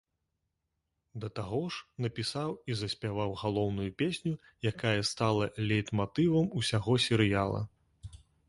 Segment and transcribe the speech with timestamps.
[1.25, 4.33] Да таго ж, напісаў і заспяваў галоўную песню,
[4.73, 7.61] якая стала лейтматывам усяго серыяла.